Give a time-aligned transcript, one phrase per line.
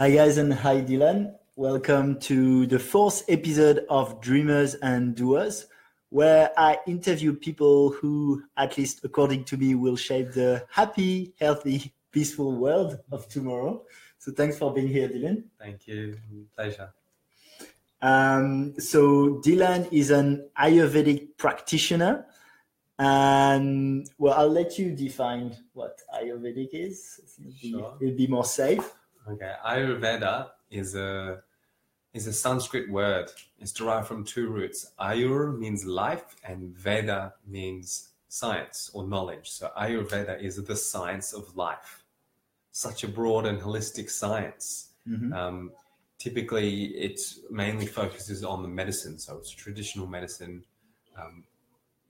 [0.00, 1.34] Hi guys and hi Dylan.
[1.56, 5.66] Welcome to the fourth episode of Dreamers and Doers,
[6.10, 11.92] where I interview people who, at least according to me, will shape the happy, healthy,
[12.12, 13.82] peaceful world of tomorrow.
[14.18, 15.42] So thanks for being here, Dylan.
[15.58, 16.16] Thank you.
[16.54, 16.90] Pleasure.
[18.00, 22.24] Um, so Dylan is an Ayurvedic practitioner.
[23.00, 27.20] And well, I'll let you define what Ayurvedic is.
[27.60, 27.96] Sure.
[28.00, 28.94] it'll be more safe.
[29.28, 29.52] Okay.
[29.66, 31.42] Ayurveda is a
[32.14, 33.30] is a Sanskrit word.
[33.58, 34.92] It's derived from two roots.
[34.98, 39.50] Ayur means life, and Veda means science or knowledge.
[39.50, 42.04] So Ayurveda is the science of life.
[42.72, 44.90] Such a broad and holistic science.
[45.06, 45.34] Mhm.
[45.34, 45.72] Um,
[46.18, 49.18] typically, it mainly focuses on the medicine.
[49.18, 50.64] So it's traditional medicine.
[51.16, 51.44] Um,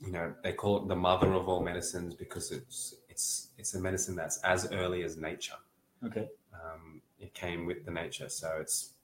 [0.00, 3.80] you know, they call it the mother of all medicines because it's it's it's a
[3.80, 5.56] medicine that's as early as nature.
[6.04, 6.28] Okay.
[6.64, 8.94] Um, it came with the nature, so it's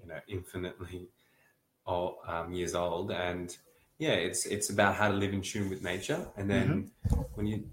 [0.00, 1.08] you know infinitely
[1.86, 3.56] old, um, years old, and
[3.98, 6.90] yeah, it's it's about how to live in tune with nature, and then
[7.34, 7.64] when you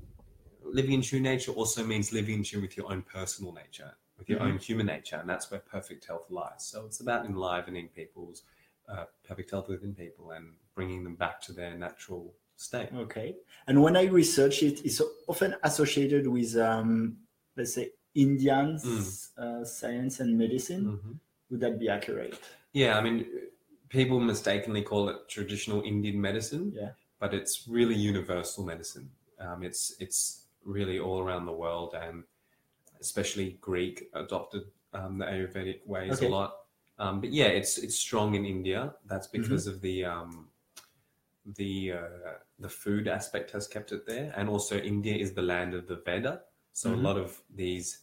[0.64, 4.30] living in tune nature also means living in tune with your own personal nature, with
[4.30, 4.46] your Mhm.
[4.46, 6.66] own human nature, and that's where perfect health lies.
[6.66, 8.44] So it's about enlivening people's
[8.88, 12.90] uh, perfect health within people and bringing them back to their natural state.
[12.94, 13.36] Okay.
[13.68, 17.18] And when I research it, it's often associated with, um,
[17.56, 18.80] let's say, Indian
[19.38, 20.84] uh, science and medicine.
[20.86, 21.20] Mhm.
[21.50, 22.40] Would that be accurate?
[22.74, 23.26] Yeah, I mean,
[23.90, 26.72] people mistakenly call it traditional Indian medicine.
[26.76, 26.92] Yeah.
[27.20, 29.10] but it's really universal medicine.
[29.40, 32.24] Um, it's it's really all around the world, and
[33.00, 36.28] especially Greek adopted um, the Ayurvedic ways Okay.
[36.28, 36.52] a lot.
[37.00, 38.94] Um, but yeah, it's it's strong in India.
[39.06, 39.42] That's Mm-hmm.
[39.42, 40.50] because of the um,
[41.46, 45.74] the uh, the food aspect has kept it there, and also India is the land
[45.74, 46.42] of the Veda.
[46.74, 46.94] So Mhm.
[47.00, 48.00] a lot of these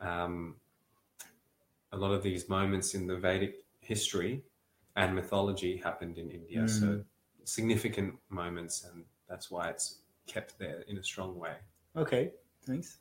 [0.00, 0.56] um,
[1.92, 4.42] a lot of these moments in the Vedic history
[4.96, 6.68] and mythology happened in India.
[6.68, 7.04] So Mm.
[7.44, 11.54] significant moments, and that's why it's kept there in a strong way.
[11.94, 12.32] Okay.
[12.64, 12.98] Thanks.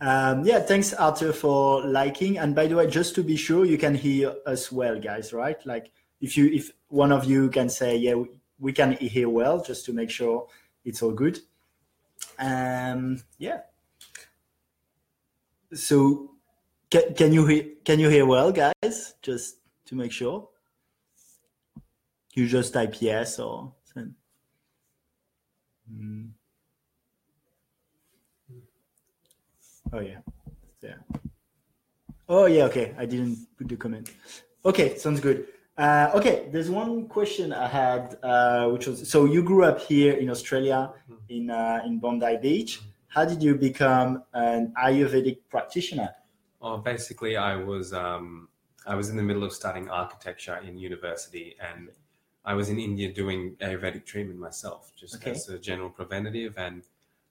[0.00, 0.58] Um, yeah.
[0.58, 2.38] Thanks, Arthur, for liking.
[2.38, 5.32] And by the way, just to be sure, you can hear us well, guys.
[5.32, 5.64] Right?
[5.64, 8.26] Like, if you, if one of you can say, yeah, we,
[8.58, 10.48] we can hear well, just to make sure
[10.84, 11.38] it's all good.
[12.38, 13.60] Um, yeah.
[15.72, 16.33] So,
[16.94, 17.64] can, can you hear?
[17.84, 19.14] Can you hear well, guys?
[19.20, 19.56] Just
[19.86, 20.48] to make sure.
[22.34, 23.72] You just type yes or.
[25.90, 26.26] Hmm.
[29.92, 30.20] Oh yeah,
[30.80, 30.98] yeah.
[32.28, 32.94] Oh yeah, okay.
[32.96, 34.10] I didn't put the comment.
[34.64, 35.46] Okay, sounds good.
[35.76, 40.14] Uh, okay, there's one question I had, uh, which was so you grew up here
[40.14, 40.92] in Australia,
[41.28, 42.80] in uh, in Bondi Beach.
[43.08, 46.10] How did you become an Ayurvedic practitioner?
[46.64, 48.48] Oh, basically, I was um,
[48.86, 51.90] I was in the middle of studying architecture in university, and
[52.42, 55.32] I was in India doing Ayurvedic treatment myself, just Okay.
[55.32, 56.82] as a general preventative, and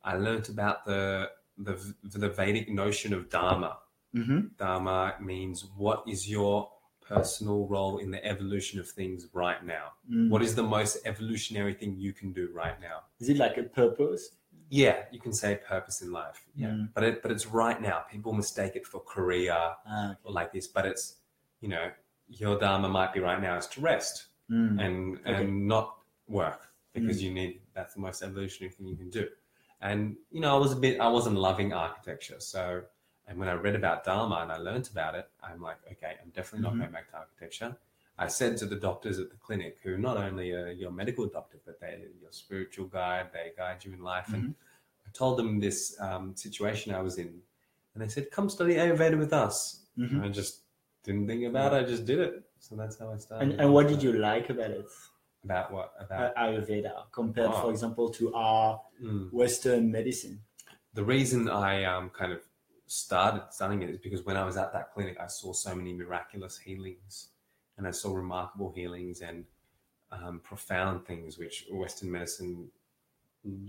[0.04, 3.80] I learnt about the the the Vedic notion of dharma.
[4.16, 4.40] Mm-hmm.
[4.60, 6.70] Dharma means what is your
[7.02, 9.94] personal role in the evolution of things right now?
[10.30, 12.98] What is the most evolutionary thing you can do right now?
[13.20, 14.30] Is it like a purpose?
[14.74, 16.44] Yeah, you can say purpose in life.
[16.56, 16.90] Yeah, Mm.
[16.96, 18.00] but it, but it's right now.
[18.10, 19.54] People mistake it for career
[19.86, 20.20] Ah, okay.
[20.24, 21.18] or like this, but it's
[21.62, 21.92] you know
[22.28, 24.16] your dharma might be right now is to rest
[24.50, 24.80] Mm.
[24.84, 25.34] and Okay.
[25.46, 25.88] and not
[26.28, 26.62] work
[26.94, 29.26] because you need that's the most evolutionary thing you can do.
[29.82, 32.64] And you know, I was a bit I wasn't loving architecture, so
[33.28, 36.32] and when I read about dharma and I learned about it, I'm like, okay, I'm
[36.32, 36.72] definitely Mhm.
[36.72, 37.78] not going back to architecture.
[38.18, 41.58] I said to the doctors at the clinic, who not only are your medical doctor,
[41.66, 44.32] but they're your spiritual guide, they guide you in life.
[44.34, 44.54] And
[45.08, 47.42] I told them this um, situation I was in,
[47.94, 50.12] and they said, "Come study Ayurveda with us." Mhm.
[50.12, 50.62] And I just
[51.04, 51.84] didn't think about it.
[51.86, 52.44] I just did it.
[52.60, 53.50] So that's how I started.
[53.52, 54.86] And, and what did you like about it?
[55.44, 55.94] About what?
[56.00, 57.62] About Ayurveda compared, Oh.
[57.64, 59.32] for example, to our Mm.
[59.34, 60.40] Western medicine.
[60.94, 62.42] the reason I um, kind of
[62.86, 65.92] started studying it is because when I was at that clinic, I saw so many
[65.92, 67.30] miraculous healings,
[67.78, 69.46] and I saw remarkable healings and
[70.12, 72.70] um, profound things which Western medicine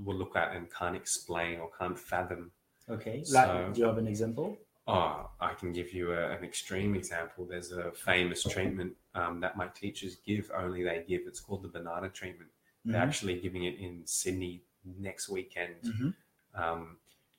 [0.04, 2.50] will look at and can't explain or can't fathom.
[2.88, 3.24] Okay.
[3.24, 4.56] So- like, do you have an example?
[4.86, 7.46] Oh, I can give you a, an extreme example.
[7.46, 11.22] There's a famous treatment um, that my teachers give, only they give.
[11.26, 12.50] It's called the banana treatment.
[12.84, 13.06] They're Mhm.
[13.06, 15.76] actually giving it in Sydney next weekend.
[15.84, 16.14] Mhm.
[16.54, 16.98] Um,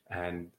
[0.09, 0.50] and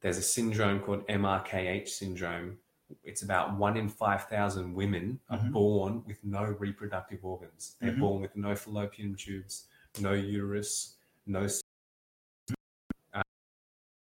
[0.00, 2.58] there's a syndrome called MRKH syndrome.
[3.04, 5.52] It's about one in 5,000 women are Mhm.
[5.52, 7.76] born with no reproductive organs.
[7.80, 8.00] They're Mhm.
[8.00, 9.68] born with no fallopian tubes,
[10.00, 10.96] no uterus,
[11.26, 11.46] no
[13.12, 13.22] uh,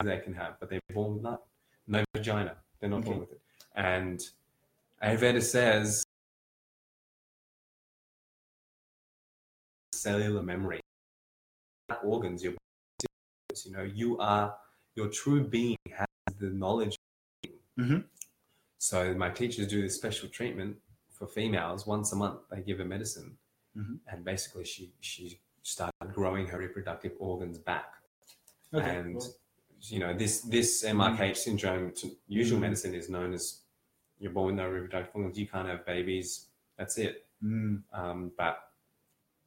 [0.05, 1.39] they can have, but they're born with none.
[1.87, 2.63] No vagina.
[2.79, 3.41] They're not born with it.
[3.75, 4.21] And
[5.03, 6.05] Ayurveda says
[9.93, 10.81] cellular memory
[12.03, 12.55] organs your
[13.65, 14.59] you know you are
[14.95, 16.07] your true being has
[16.39, 16.97] the knowledge
[17.79, 18.05] Mhm.
[18.91, 20.77] So my teachers do this special treatment
[21.17, 23.37] for females once a month they give her medicine
[23.77, 23.99] Mhm.
[24.11, 25.25] and basically she she
[25.63, 27.89] started growing her reproductive organs back
[28.73, 28.97] Okay.
[28.97, 29.35] and cool.
[29.93, 32.67] you know this this MRKH syndrome to usual Mhm.
[32.67, 33.45] medicine is known as
[34.21, 36.29] you're born with no reproductive organs you can't have babies
[36.79, 37.83] that's it Mm.
[37.93, 38.57] um, but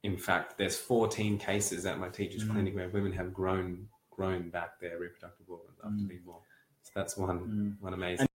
[0.02, 2.50] in fact, there's 14 cases at my teacher's Mm.
[2.52, 3.88] clinic where women have grown
[4.18, 6.08] grown back their reproductive organs after Mm.
[6.12, 6.42] being born.
[6.82, 7.80] So that's one Mm.
[7.86, 8.28] one amazing.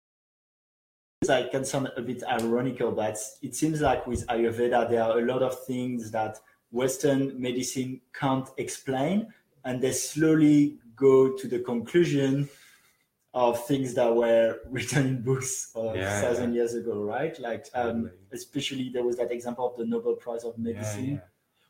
[1.29, 5.25] Like can sound a bit ironical, but it seems like with Ayurveda there are a
[5.25, 6.39] lot of things that
[6.71, 9.33] Western medicine can't explain,
[9.63, 12.49] and they slowly go to the conclusion
[13.33, 17.37] of things that were written in books a Yeah, thousand years ago, right?
[17.39, 21.05] Like, um, especially there was that example of the Nobel Prize of Medicine.
[21.15, 21.19] yeah.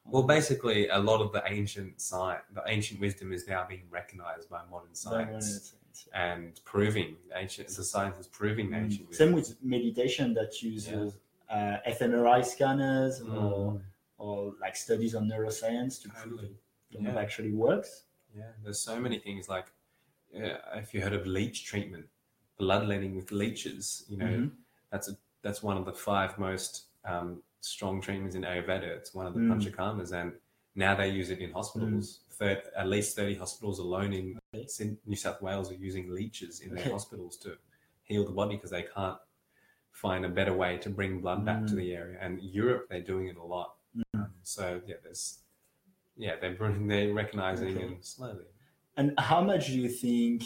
[0.07, 4.47] Well, basically, a lot of the ancient science, the ancient wisdom, is now being recognized
[4.47, 5.73] by modern science
[6.13, 7.67] and proving ancient.
[7.69, 8.83] The science is proving the Mm.
[8.85, 11.13] ancient Same with meditation that uses
[11.49, 13.81] uh, fMRI scanners or, Mm.
[14.17, 17.11] or like studies on neuroscience to prove that Yeah.
[17.11, 18.03] it actually works.
[18.35, 19.67] Yeah, there's so many things like
[20.35, 22.05] uh, if you heard of leech treatment,
[22.57, 24.05] bloodletting with leeches.
[24.09, 24.51] You know, Mhm.
[24.89, 28.83] that's a, that's one of the five most um, strong treatments in Ayurveda.
[28.97, 29.49] It's one of the Mm.
[29.51, 30.33] panchakarmas, and
[30.75, 32.21] now they use it in hospitals.
[32.37, 34.39] Thir- at least thirty hospitals alone in
[35.05, 37.57] New South Wales are using leeches in their hospitals to
[38.03, 39.17] heal the body because they can't
[39.91, 41.77] find a better way to bring blood back to Mm.
[41.77, 42.17] the area.
[42.21, 43.75] And Europe, they're doing it a lot.
[44.13, 45.39] Um, so yeah, there's
[46.17, 47.85] yeah, they're they're recognizing Okay.
[47.85, 48.45] and slowly.
[48.97, 50.43] And how much do you think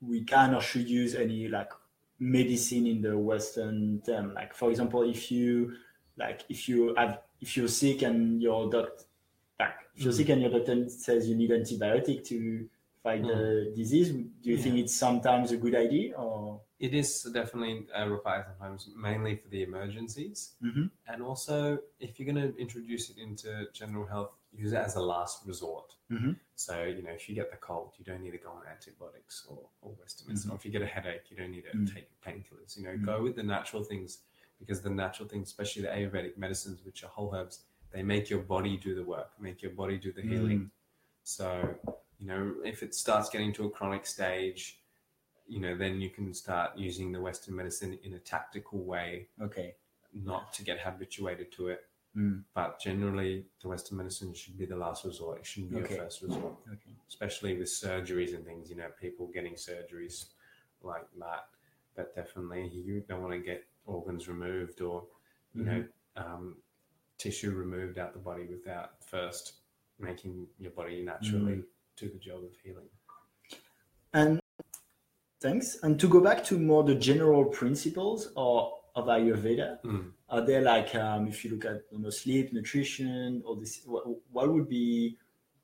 [0.00, 1.70] we can or should use any like
[2.18, 4.34] medicine in the Western term?
[4.34, 5.74] Like, for example, if you
[6.18, 9.03] like if you have if you're sick and your doctor
[9.60, 10.16] like if you're Mm.
[10.16, 12.68] sick and your doctor says you need antibiotic to
[13.02, 16.60] fight the disease, do you think it's sometimes a good idea or?
[16.80, 20.54] It is definitely uh, required sometimes, mainly for the emergencies.
[20.62, 20.90] Mhm.
[21.06, 25.00] And also, if you're going to introduce it into general health, use it as a
[25.02, 25.94] last resort.
[26.10, 26.36] Mhm.
[26.56, 29.46] So, you know, if you get the cold, you don't need to go on antibiotics
[29.48, 30.50] or, or Western medicine.
[30.50, 30.54] Mhm.
[30.54, 31.94] Or if you get a headache, you don't need to Mm.
[31.94, 32.76] take painkillers.
[32.76, 33.04] You know, Mm.
[33.04, 34.18] go with the natural things
[34.58, 38.40] because the natural things, especially the Ayurvedic medicines, which are whole herbs, they make your
[38.40, 40.68] body do the work, make your body do the healing.
[41.22, 41.74] So,
[42.18, 44.80] you know, if it starts getting to a chronic stage,
[45.46, 49.76] you know, then you can start using the Western medicine in a tactical way, Okay.
[50.12, 51.86] not to get habituated to it.
[52.16, 52.42] Mm.
[52.52, 55.38] But generally, the Western medicine should be the last resort.
[55.38, 55.94] It shouldn't be Okay.
[55.94, 56.96] your first resort, Okay.
[57.08, 58.70] especially with surgeries and things.
[58.70, 60.26] You know, people getting surgeries
[60.82, 61.46] like that.
[61.94, 65.04] But definitely, you don't want to get organs removed or,
[65.54, 65.84] you know,
[66.16, 66.56] um,
[67.18, 69.54] tissue removed out the body without first
[69.98, 71.62] making your body naturally
[71.96, 72.88] do the job of healing.
[74.12, 74.40] And
[75.40, 75.78] thanks.
[75.82, 80.12] And to go back to more the general principles or of Ayurveda, Mm.
[80.28, 84.04] are there like um, if you look at you know sleep, nutrition, or this, what,
[84.30, 85.16] what would be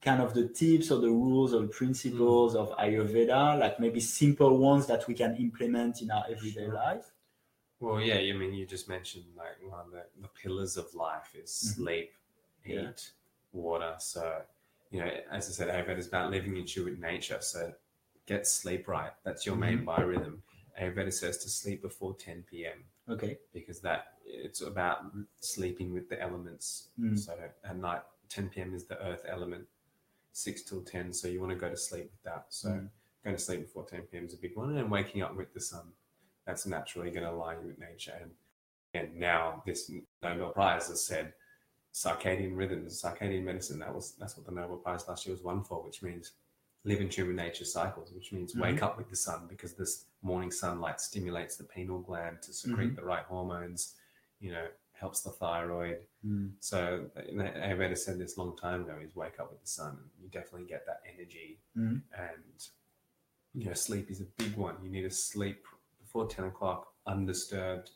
[0.02, 4.56] kind of the tips or the rules or the principles of Ayurveda, like maybe simple
[4.58, 6.74] ones that we can implement in our everyday Sure.
[6.74, 7.12] life?
[7.80, 11.34] Well, yeah, I mean, you just mentioned like one of the, the pillars of life
[11.34, 11.74] is Mhm.
[11.76, 12.12] sleep,
[12.64, 12.92] eat, Yeah.
[13.52, 13.96] water.
[13.98, 14.44] So,
[14.90, 17.40] you know, as I said, Ayurveda is about living in tune with nature.
[17.40, 17.74] So,
[18.26, 19.12] get sleep right.
[19.24, 20.42] That's your main biorhythm.
[20.78, 22.84] Ayurveda says to sleep before 10 p.m.
[23.08, 23.38] Okay.
[23.52, 25.04] because that it's about
[25.40, 26.90] sleeping with the elements.
[26.98, 27.18] Mm.
[27.18, 28.74] So, at night, 10 p.m.
[28.74, 29.66] is the earth element,
[30.32, 31.12] 6 till 10.
[31.12, 32.46] So, you want to go to sleep with that.
[32.50, 32.90] So, Mm.
[33.24, 34.26] going to sleep before 10 p.m.
[34.26, 35.92] is a big one, and waking up with the sun.
[36.46, 38.14] That's naturally going to align with nature.
[38.20, 38.30] And,
[38.94, 39.90] and now this
[40.22, 41.32] Nobel Prize has said
[41.94, 43.78] circadian rhythms, circadian medicine.
[43.78, 46.32] That was that's what the Nobel Prize last year was won for, which means
[46.84, 50.06] live in tune with nature's cycles, which means wake up with the sun because this
[50.22, 53.94] morning sunlight stimulates the pineal gland to secrete the right hormones.
[54.40, 55.98] You know, helps the thyroid.
[56.26, 56.52] Mm.
[56.60, 59.98] So Ayurveda said this long time ago: is wake up with the sun.
[60.22, 62.02] You definitely get that energy Mm.
[62.18, 62.68] and
[63.54, 65.66] you know sleep is a big one you need to sleep
[66.10, 67.90] before 10 o'clock undisturbed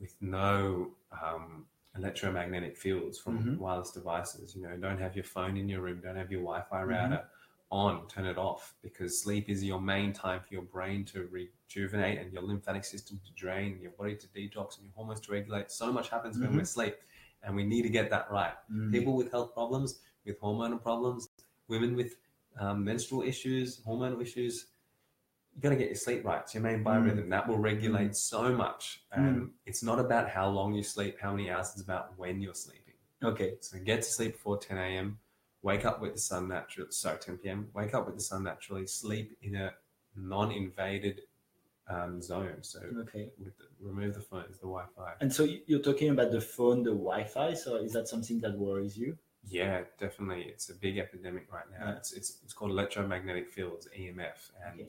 [0.00, 0.90] with no
[1.22, 3.58] um, electromagnetic fields from Mhm.
[3.58, 6.80] wireless devices you know don't have your phone in your room don't have your wi-fi
[6.82, 6.88] Mhm.
[6.88, 7.28] router
[7.70, 12.18] on turn it off because sleep is your main time for your brain to rejuvenate
[12.18, 15.70] and your lymphatic system to drain your body to detox and your hormones to regulate
[15.70, 16.56] so much happens when Mhm.
[16.56, 16.96] we sleep
[17.42, 18.90] and we need to get that right Mm.
[18.90, 21.28] people with health problems, with hormonal problems,
[21.68, 22.16] women with
[22.56, 24.66] um, menstrual issues, hormonal issues,
[25.58, 26.40] you got to get your sleep right.
[26.42, 26.86] It's your main Mm.
[26.86, 27.28] biorhythm.
[27.30, 29.02] That will regulate so much.
[29.10, 31.72] And it's not about how long you sleep, how many hours.
[31.72, 32.94] It's about when you're sleeping.
[33.24, 33.56] Okay.
[33.60, 35.18] So get to sleep before 10 a.m.
[35.62, 36.92] Wake up with the sun naturally.
[36.92, 37.68] Sorry, 10 p.m.
[37.74, 38.86] Wake up with the sun naturally.
[38.86, 39.74] Sleep in a
[40.14, 41.22] non-invaded
[41.88, 42.58] um, zone.
[42.62, 43.32] So Okay.
[43.42, 45.14] with the, remove the phones, the Wi-Fi.
[45.20, 47.54] And so you- you're talking about the phone, the Wi-Fi.
[47.54, 49.18] So is that something that worries you?
[49.42, 50.44] Yeah, definitely.
[50.44, 51.86] It's a big epidemic right now.
[51.88, 51.96] Yeah.
[51.96, 54.88] It's, it's it's called electromagnetic fields, EMF, and Okay.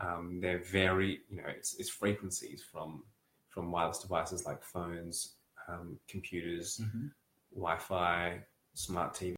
[0.00, 3.02] Um, they're very you know it's, it's frequencies from
[3.48, 5.36] from wireless devices like phones,
[5.68, 7.06] um, computers, Mm-hmm.
[7.54, 8.40] Wi-Fi,
[8.74, 9.34] smart TV,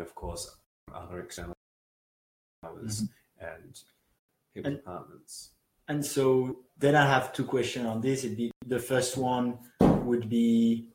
[0.00, 0.56] of course
[0.94, 1.52] other external
[2.62, 3.04] powers
[3.40, 3.78] and
[4.54, 5.50] people's And- apartments.
[5.90, 8.22] And so then I have two questions on this.
[8.24, 10.88] It'd be the first one would be,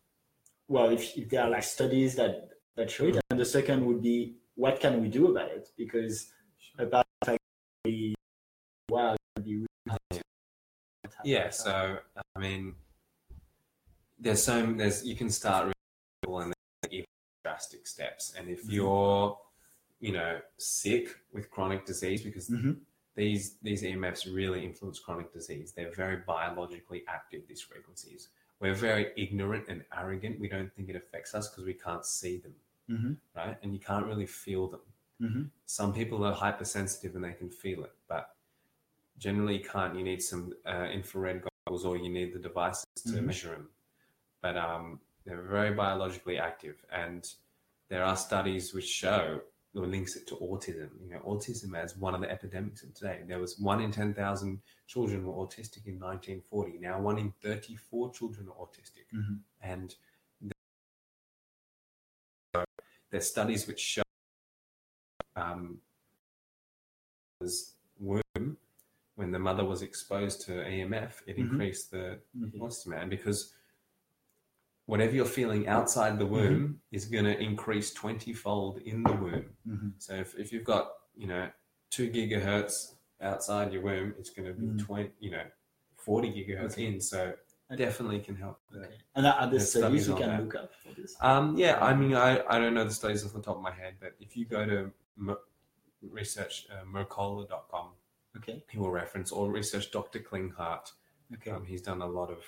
[0.67, 4.01] well, if, if there are like studies that that show it, and the second would
[4.03, 5.69] be, what can we do about it?
[5.77, 6.31] Because
[6.77, 7.39] about the fact
[7.83, 8.13] that we,
[8.89, 10.21] wow, it'd be really
[11.23, 11.99] Yeah, so
[12.35, 12.75] I mean,
[14.19, 15.73] there's so there's you can start
[16.27, 16.53] really and
[16.83, 17.05] then even
[17.43, 18.33] drastic steps.
[18.37, 18.71] And if Mhm.
[18.73, 19.39] you're,
[19.99, 22.81] you know, sick with chronic disease, because Mhm.
[23.15, 25.73] these these EMFs really influence chronic disease.
[25.73, 27.47] They're very biologically active.
[27.47, 28.29] These frequencies.
[28.59, 30.39] We're very ignorant and arrogant.
[30.39, 32.55] We don't think it affects us because we can't see them,
[32.89, 33.17] Mhm.
[33.35, 33.57] right?
[33.61, 34.81] And you can't really feel them.
[35.19, 35.51] Mhm.
[35.65, 38.35] Some people are hypersensitive and they can feel it, but
[39.17, 39.95] generally you can't.
[39.97, 43.25] You need some uh, infrared goggles or you need the devices to Mhm.
[43.25, 43.69] measure them.
[44.41, 47.25] But um, they're very biologically active, and
[47.89, 49.41] there are studies which show
[49.75, 50.89] or links it to autism.
[51.01, 53.23] You know, autism as one of the epidemics of today.
[53.25, 56.77] There was one in ten thousand children were autistic in 1940.
[56.79, 59.39] Now one in 34 children are autistic, Mhm.
[59.61, 59.95] and
[63.09, 64.03] there's studies which show
[65.35, 65.81] um,
[67.99, 68.57] womb
[69.15, 71.51] when the mother was exposed to EMF, it Mhm.
[71.51, 72.57] increased the Okay.
[72.59, 73.53] autism, and because
[74.85, 79.55] whatever you're feeling outside the womb is going to increase 20 fold in the womb.
[79.67, 79.93] Mhm.
[79.97, 81.49] So if, if you've got, you know,
[81.89, 84.79] two gigahertz outside your womb, it's going to be Mm.
[84.79, 85.45] 20, you know,
[85.95, 86.87] 40 gigahertz Okay.
[86.87, 86.99] in.
[86.99, 87.33] So
[87.69, 88.59] And- definitely can help.
[88.71, 88.97] the- Okay.
[89.15, 90.43] And are there studies you can that.
[90.43, 91.15] look up for this?
[91.21, 93.71] Um, yeah, I mean, I, I don't know the studies off the top of my
[93.71, 95.37] head, but if you go to Mer-
[96.01, 97.91] research uh, mercola.com,
[98.37, 98.63] Okay.
[98.69, 100.19] he will reference or research Dr.
[100.19, 100.91] Klinghardt.
[101.35, 101.51] Okay.
[101.51, 102.39] Um, he's done a lot of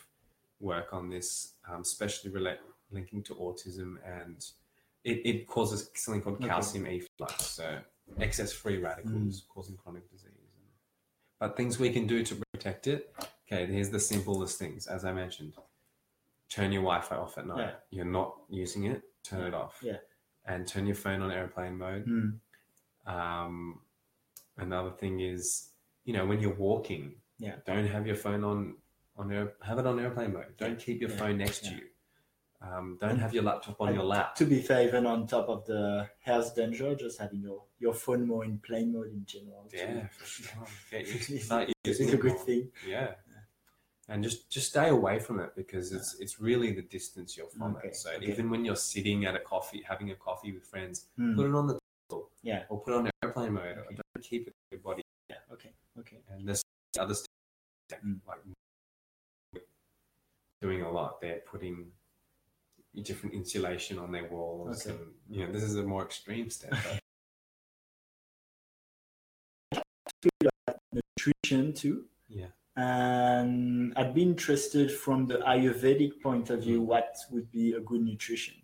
[0.59, 2.57] work on this, um, especially relate,
[2.91, 4.43] linking to autism, and
[5.03, 6.47] it, it causes something called Okay.
[6.47, 7.77] calcium efflux, so
[8.19, 10.31] excess free radicals causing chronic disease.
[11.39, 13.13] But things we can do to protect it.
[13.51, 15.53] Okay, here's the simplest things, as I mentioned.
[16.49, 17.59] Turn your Wi-Fi off at night.
[17.59, 17.71] Yeah.
[17.91, 19.01] You're not using it.
[19.23, 19.77] Turn it off.
[19.81, 19.97] Yeah.
[20.45, 22.05] And turn your phone on airplane mode.
[22.07, 22.37] Mm.
[23.05, 23.81] Um,
[24.57, 25.69] another thing is,
[26.05, 27.57] you know, when you're walking, Yeah.
[27.65, 28.77] don't have your phone on
[29.17, 30.57] on air, have it on airplane mode.
[30.57, 31.15] Don't keep your Yeah.
[31.17, 31.69] phone next Yeah.
[31.69, 31.87] to you.
[32.61, 34.35] Um, don't have your laptop on And your lap.
[34.35, 38.25] To be fair, even on top of the health danger, just having your, your phone
[38.27, 39.69] more in plane mode in general.
[39.71, 40.67] Yeah, sure.
[40.91, 42.71] Get used to It's, a good thing.
[42.85, 43.15] Yeah.
[44.09, 47.75] And just just stay away from it because it's it's really the distance you're from
[47.77, 47.95] Okay, it.
[47.95, 48.25] So okay.
[48.31, 51.35] even when you're sitting at a coffee, having a coffee with friends, Mm.
[51.37, 52.65] put it on the table Yeah.
[52.69, 53.77] or put it on airplane mode.
[53.77, 53.95] Okay.
[53.95, 55.01] don't keep it in your body.
[55.99, 56.17] Okay.
[56.29, 56.63] And there's
[56.99, 57.29] other stuff
[58.27, 58.39] like
[60.61, 61.21] doing a lot.
[61.21, 61.87] They're putting
[63.03, 64.95] different insulation on their walls, Okay.
[64.97, 66.73] and you know this is a more extreme step.
[70.93, 72.05] Nutrition too.
[72.29, 76.85] yeah, And I'd be interested from the Ayurvedic point of view, Mm.
[76.85, 78.55] what would be a good nutrition?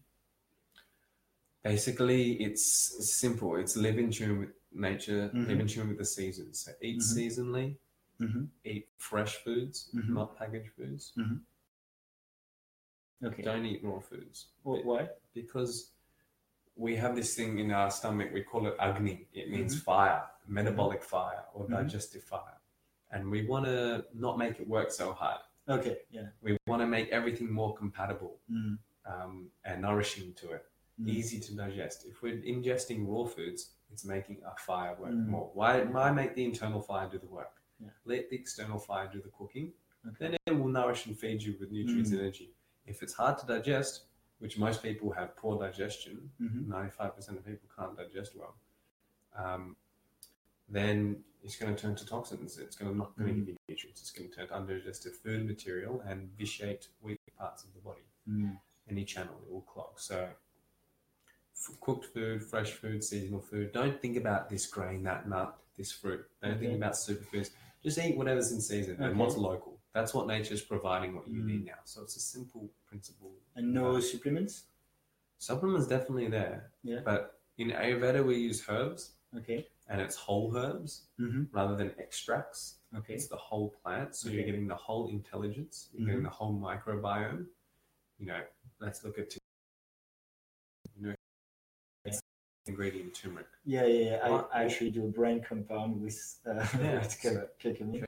[1.64, 3.56] basically it's, it's simple.
[3.58, 5.50] It's live in tune with nature, Mhm.
[5.50, 6.60] in tune with the seasons.
[6.62, 7.18] So eat Mhm.
[7.18, 7.78] seasonally,
[8.20, 8.46] Mm-hmm.
[8.66, 10.10] eat fresh foods, Mhm.
[10.10, 11.14] not packaged foods.
[13.24, 13.44] Okay.
[13.44, 14.48] Don't eat raw foods.
[14.64, 15.10] Wh- Why?
[15.34, 15.92] because
[16.76, 19.84] we have this thing in our stomach we call it agni it means Mm-hmm.
[19.84, 22.58] fire metabolic fire or digestive fire
[23.12, 26.00] and we want to not make it work so hard Okay.
[26.10, 26.30] Yeah.
[26.42, 28.40] we want to make everything more compatible
[29.06, 30.66] um, and nourishing to it
[31.06, 35.28] easy to digest if we're ingesting raw foods it's making our fire work Mm.
[35.28, 37.90] more why, why make the internal fire do the work Yeah.
[38.06, 39.74] let the external fire do the cooking
[40.08, 40.16] Okay.
[40.20, 42.14] then it will nourish and feed you with nutrients Mm.
[42.14, 42.54] and energy
[42.86, 44.06] if it's hard to digest
[44.40, 46.68] which most people have poor digestion Mhm.
[46.68, 48.56] 95% of people can't digest well,
[49.36, 49.76] um,
[50.68, 52.58] then it's going to turn to toxins.
[52.58, 53.46] It's going to not going to Mm.
[53.46, 54.02] give you nutrients.
[54.02, 58.02] It's going to turn to undigested food material and vitiate weak parts of the body.
[58.28, 58.60] Mm.
[58.88, 60.00] Any channel it will clog.
[60.00, 60.34] So,
[61.82, 63.72] cooked food, fresh food, seasonal food.
[63.72, 66.26] Don't think about this grain, that nut, this fruit.
[66.42, 66.76] Don't think Okay.
[66.76, 67.52] about superfoods.
[67.84, 69.80] just eat whatever's in season and what's local.
[69.94, 71.46] That's what nature's providing what you Mm.
[71.48, 71.80] need now.
[71.84, 73.34] So it's a simple principle.
[73.56, 74.66] And no supplements.
[75.40, 76.72] Supplements definitely there.
[76.84, 77.02] Yeah.
[77.04, 79.68] But in Ayurveda we use herbs Okay.
[79.88, 82.76] and it's whole herbs hmm rather than extracts.
[82.96, 83.16] Okay.
[83.16, 84.16] It's the whole plant.
[84.16, 84.38] So Okay.
[84.38, 85.90] you're getting the whole intelligence.
[85.92, 86.06] You're Mhm.
[86.06, 87.48] getting the whole microbiome.
[88.20, 88.46] You know,
[88.80, 89.36] let's look at
[92.76, 93.48] ingredient turmeric.
[93.66, 94.30] Yeah, yeah, yeah.
[94.30, 98.04] What- I, actually do a brain compound with uh, Yeah, cur- curcumin.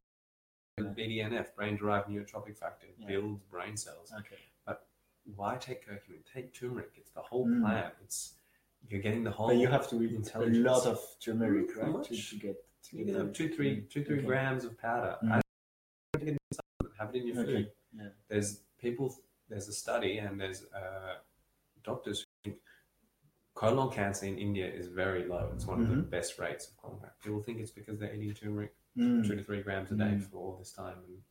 [0.80, 3.08] BDNF, brain derived neurotrophic factor, Yeah.
[3.08, 4.12] builds brain cells.
[4.20, 4.42] Okay.
[4.66, 4.88] But
[5.36, 6.22] why take curcumin?
[6.34, 6.92] Take turmeric.
[6.98, 7.62] It's the whole Mm.
[7.62, 7.94] plant.
[8.04, 8.20] It's
[8.90, 9.48] you're getting the whole.
[9.48, 10.40] But you have to eat a
[10.70, 12.30] lot of turmeric, right, to, much.
[12.32, 12.58] to get.
[12.90, 14.28] To You get can two, three, Mm, two, three okay.
[14.28, 15.16] grams of powder.
[15.24, 15.32] Mm.
[15.32, 15.42] I
[16.14, 17.00] don't think it's supplement.
[17.00, 17.54] Have it in your Okay.
[17.54, 17.72] food.
[17.98, 18.10] Yeah.
[18.28, 18.50] There's
[18.86, 19.16] people.
[19.50, 21.16] There's a study, and there's uh,
[21.84, 22.26] doctors
[23.54, 25.52] colon cancer in India is very low.
[25.54, 26.10] It's one of the Mhm.
[26.10, 27.16] best rates of colon cancer.
[27.24, 29.26] People think it's because they're eating turmeric Mm.
[29.28, 30.22] two to three grams a day Mm.
[30.30, 31.24] for all this time, and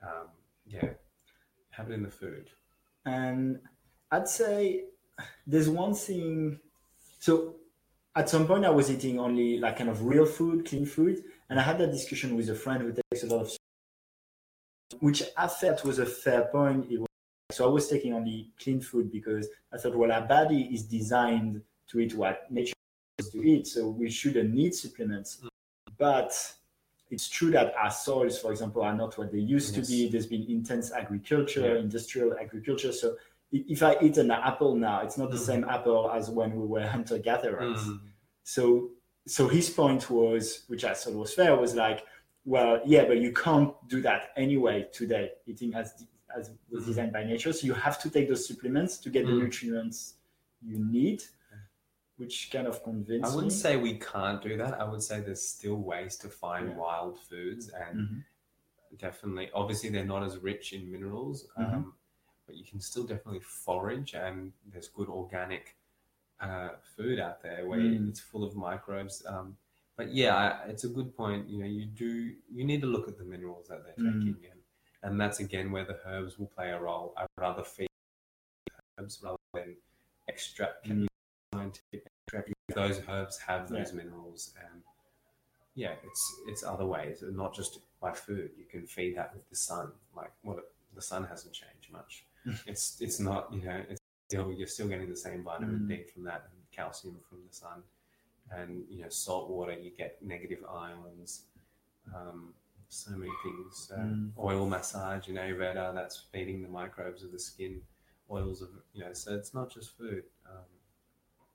[0.00, 0.28] um,
[0.66, 0.94] yeah,
[1.70, 2.50] have it in the food.
[3.04, 3.60] And
[4.12, 4.84] I'd say
[5.46, 6.60] there's one thing.
[7.18, 7.56] So
[8.14, 11.58] at some point, I was eating only like kind of real food, clean food, and
[11.58, 13.56] I had that discussion with a friend who takes a lot of,
[15.00, 16.90] which I felt was a fair point.
[16.92, 17.07] It was,
[17.58, 21.60] so I was taking only clean food because I thought, well, our body is designed
[21.88, 22.74] to eat what nature
[23.18, 25.40] wants to eat, so we shouldn't need supplements.
[25.98, 26.32] But
[27.10, 29.88] it's true that our soils, for example, are not what they used Yes.
[29.88, 30.08] to be.
[30.08, 31.80] There's been intense agriculture, Yeah.
[31.80, 32.92] industrial agriculture.
[32.92, 33.16] So
[33.50, 35.50] if I eat an apple now, it's not the Mhm.
[35.50, 37.80] same apple as when we were hunter gatherers.
[37.80, 38.00] Mm.
[38.44, 38.92] So
[39.26, 42.06] so his point was, which I thought was fair, was like,
[42.46, 45.86] well, yeah, but you can't do that anyway today, eating as
[46.38, 46.86] as was Mhm.
[46.86, 47.52] designed by nature.
[47.52, 49.42] So you have to take those supplements to get the Mm.
[49.44, 50.14] nutrients
[50.62, 51.22] you need,
[52.16, 53.58] which kind of convinced I wouldn't me.
[53.58, 54.74] say we can't do that.
[54.80, 56.74] I would say there's still ways to find Yeah.
[56.76, 58.24] wild foods, and Mhm.
[58.98, 61.74] definitely, obviously, they're not as rich in minerals, Mhm.
[61.74, 61.94] um,
[62.46, 65.76] but you can still definitely forage, and there's good organic
[66.40, 68.08] uh, food out there where Mm.
[68.08, 69.26] it's full of microbes.
[69.26, 69.56] Um,
[69.96, 71.48] but yeah, it's a good point.
[71.48, 74.20] You know, you do you need to look at the minerals that they're Mm.
[74.24, 74.57] taking in,
[75.02, 77.14] and that's again where the herbs will play a role.
[77.16, 77.88] I'd rather feed
[78.98, 79.76] herbs rather than
[80.28, 81.06] extract Mm.
[81.54, 82.52] scientific extract.
[82.74, 84.82] Those herbs have those minerals, and
[85.74, 88.50] yeah, it's it's other ways, and not just by food.
[88.58, 89.92] You can feed that with the sun.
[90.14, 92.24] Like what the sun hasn't changed much.
[92.66, 95.88] it's it's not you know it's still you're still getting the same vitamin Mm.
[95.88, 97.82] D from that and calcium from the sun,
[98.50, 101.44] and you know salt water you get negative ions.
[102.14, 102.54] Um,
[102.88, 103.90] so many things.
[103.94, 104.30] Uh, Mm.
[104.38, 107.82] Oil massage in Ayurveda that's feeding the microbes of the skin.
[108.30, 110.24] Oils of you know, so it's not just food.
[110.48, 110.64] Um,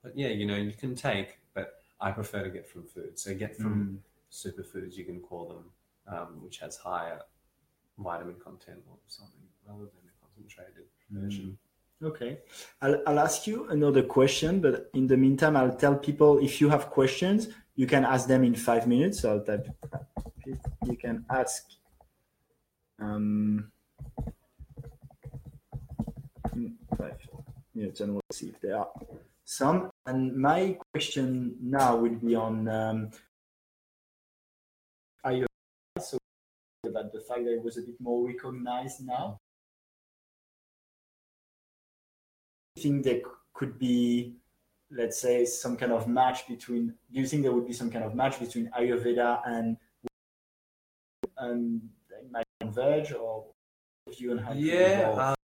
[0.02, 3.18] but yeah, you know, you can take, but I prefer to get from food.
[3.18, 3.98] So get from Mm.
[4.32, 5.64] superfoods, you can call them,
[6.06, 7.20] um, which has higher
[7.98, 11.56] vitamin content or something rather than a concentrated version.
[12.02, 12.38] Okay.
[12.82, 16.68] I'll, I'll ask you another question, but in the meantime, I'll tell people if you
[16.68, 19.20] have questions, you can ask them in five minutes.
[19.20, 19.68] So I'll type,
[20.46, 21.64] you can ask.
[23.00, 23.72] Um,
[26.54, 27.18] in five
[27.74, 28.88] minutes, and we'll see if there are
[29.44, 29.90] some.
[30.06, 33.10] And my question now would be on um,
[35.26, 35.46] Ayurveda,
[36.00, 36.18] so
[36.86, 39.40] about the fact that it was a bit more recognized now.
[42.76, 43.20] you think there
[43.52, 44.34] could be,
[44.90, 46.88] let's say, some kind of match between?
[47.12, 49.76] Do you think there would be some kind of match between Ayurveda and
[51.38, 53.46] and they might converge, or
[54.06, 55.34] if you and how Yeah, uh,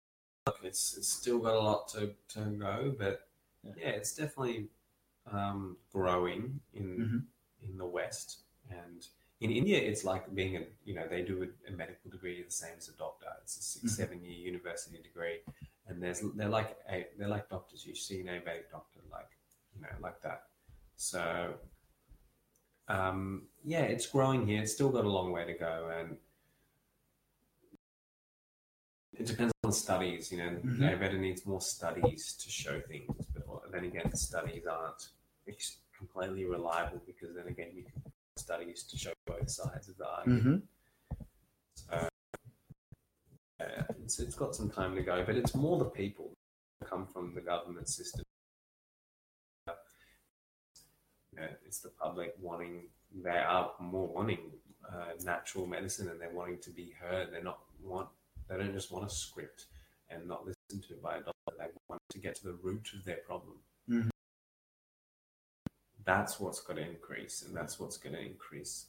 [0.47, 3.29] look, it's it's still got a lot to, to go, but
[3.63, 3.73] Yeah.
[3.77, 4.69] yeah, it's definitely
[5.31, 7.27] um, growing in Mhm.
[7.63, 8.39] in the West
[8.71, 9.07] and
[9.41, 9.79] in India.
[9.79, 12.89] It's like being a you know they do a, a medical degree the same as
[12.89, 13.29] a doctor.
[13.43, 13.89] It's a 6 Mhm.
[13.97, 15.41] seven year university degree,
[15.87, 17.87] and there's they're like a, they're like doctors.
[17.87, 19.31] You see an Ayurvedic doctor like
[19.75, 20.45] you know like that.
[20.97, 21.55] So
[22.91, 24.61] um, yeah, it's growing here.
[24.63, 26.17] It's still got a long way to go, and
[29.13, 30.33] it depends on studies.
[30.33, 30.79] You know, Mhm.
[30.81, 35.11] Ayurveda needs more studies to show things, but then again, studies aren't
[35.97, 38.03] completely reliable because then again, you can
[38.37, 40.65] studies to show both sides of the argument.
[41.13, 41.27] Mhm.
[41.75, 42.09] So
[43.61, 46.33] yeah, it's, it's got some time to go, but it's more the people
[46.79, 48.25] that come from the government system.
[51.41, 52.83] Know, it's the public wanting,
[53.25, 54.41] they are more wanting
[54.93, 57.33] uh, natural medicine and they're wanting to be heard.
[57.33, 58.09] They're not want,
[58.49, 59.67] they don't just want a script
[60.11, 61.53] and not listened to by a doctor.
[61.59, 63.57] They want to get to the root of their problem.
[63.89, 64.11] Mhm.
[66.05, 68.87] That's what's going to increase, and that's what's going to increase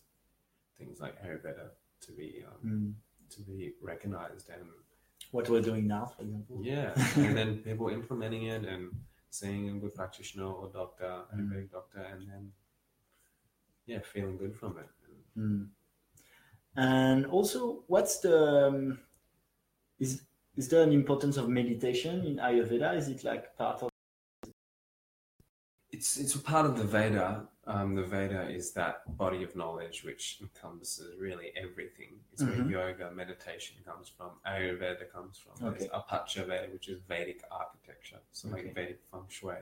[0.77, 1.69] things like Ayurveda
[2.01, 2.93] to be um, Mm.
[3.35, 4.67] to be recognized and
[5.31, 6.59] What we're doing now, for example.
[6.63, 8.91] yeah, and then people implementing it and
[9.29, 11.80] seeing a good practitioner or doctor, Ayurvedic doctor,
[12.21, 12.51] and then
[13.85, 14.89] yeah, feeling good from it.
[15.37, 15.67] Mm.
[16.75, 18.99] And also, what's the um,
[19.99, 20.23] is
[20.55, 22.95] is there an importance of meditation in Ayurveda?
[22.95, 23.89] Is it like part of?
[25.89, 27.47] It's it's a part of the Veda.
[27.67, 32.19] Um, the Veda is that body of knowledge which encompasses really everything.
[32.33, 32.65] It's Mhm.
[32.71, 34.31] where yoga, meditation comes from.
[34.47, 35.53] Ayurveda comes from.
[35.67, 35.79] Okay.
[35.79, 38.63] There's Sthapatya Veda, which is Vedic architecture, so Okay.
[38.63, 39.57] like Vedic feng shui.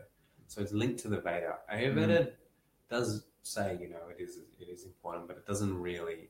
[0.48, 1.60] So it's linked to the Veda.
[1.72, 2.32] Ayurveda
[2.90, 6.30] does say you know it is it is important, but it doesn't really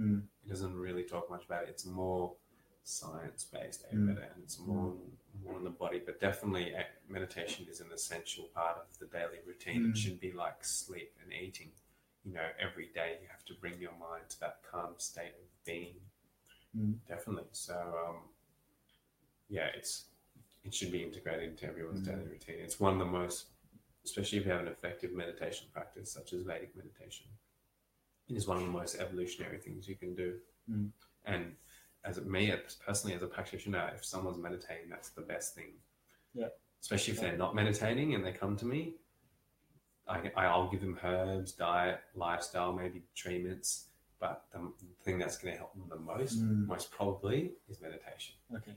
[0.00, 0.22] Mm.
[0.44, 1.70] it doesn't really talk much about it.
[1.70, 2.36] It's more
[2.84, 4.10] science based Mm.
[4.10, 4.94] And it's more
[5.44, 5.98] more on the body.
[6.04, 6.72] But definitely,
[7.08, 9.82] meditation is an essential part of the daily routine.
[9.86, 9.90] Mm.
[9.90, 11.72] It should be like sleep and eating.
[12.24, 15.64] You know, every day you have to bring your mind to that calm state of
[15.64, 15.96] being.
[16.76, 16.94] Mm.
[17.08, 17.48] Definitely.
[17.52, 17.74] So,
[18.06, 18.16] um,
[19.48, 20.04] yeah, it's
[20.64, 22.06] it should be integrated into everyone's Mm.
[22.06, 22.60] daily routine.
[22.60, 23.46] It's one of the most,
[24.08, 27.26] especially if you have an effective meditation practice such as Vedic meditation.
[28.28, 30.34] It is one of the most evolutionary things you can do.
[30.70, 30.90] Mm.
[31.24, 31.52] And
[32.04, 32.52] as a, me
[32.84, 35.72] personally, as a practitioner, if someone's meditating, that's the best thing.
[36.34, 36.48] Yeah.
[36.80, 38.94] Especially if they're not meditating and they come to me,
[40.06, 43.86] I, I'll give them herbs, diet, lifestyle, maybe treatments.
[44.20, 44.60] But the
[45.04, 46.66] thing that's going to help them the most, Mm.
[46.66, 48.34] most probably, is meditation.
[48.54, 48.74] Okay.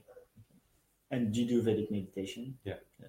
[1.10, 2.56] And do you do Vedic meditation?
[2.64, 2.74] Yeah.
[3.00, 3.08] yeah.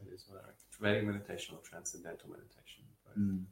[0.00, 0.63] That is what I reckon.
[0.84, 2.82] Vedic meditation or transcendental meditation.
[3.18, 3.44] Mm.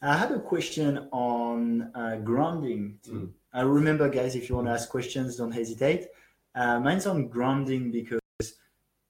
[0.00, 3.12] I had a question on uh, grounding too.
[3.12, 3.30] Mm.
[3.52, 6.08] I remember, guys, if you want to ask questions, don't hesitate.
[6.54, 8.20] Uh, mine's on grounding because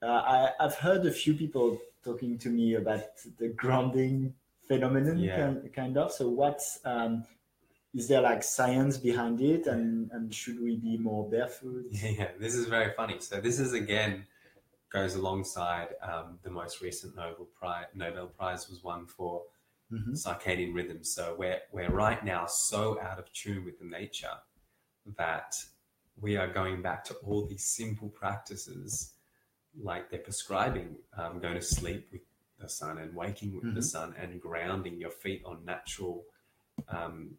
[0.02, 3.04] uh, I, I've heard a few people talking to me about
[3.38, 4.34] the grounding
[4.66, 5.36] phenomenon, Yeah.
[5.36, 6.10] kind, kind of.
[6.10, 7.24] So, what's um,
[7.94, 11.86] is there like science behind it, and, and should we be more barefoot?
[11.90, 13.16] Yeah, yeah, this is very funny.
[13.20, 14.26] So this is again
[14.92, 17.86] goes alongside um, the most recent Nobel Prize.
[17.94, 19.44] Nobel Prize was won for
[19.90, 20.12] Mhm.
[20.16, 21.12] circadian rhythms.
[21.14, 24.36] So we're we're right now so out of tune with the nature
[25.18, 25.54] that
[26.16, 29.14] we are going back to all these simple practices,
[29.78, 32.22] like they're prescribing um, going to sleep with
[32.58, 33.84] the sun and waking with the Mhm.
[33.84, 36.24] sun and grounding your feet on natural
[36.88, 37.36] um,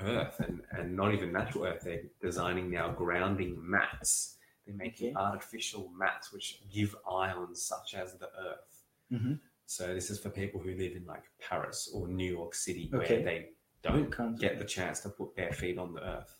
[0.00, 1.82] earth and, and not even natural earth.
[1.82, 4.36] They're designing now grounding mats.
[4.66, 5.24] They're making Okay.
[5.24, 8.84] artificial mats which give ions such as the earth.
[9.10, 9.40] Mhm.
[9.66, 13.16] So this is for people who live in like Paris or New York City Okay.
[13.16, 16.38] where they don't get the chance to put their feet on the earth.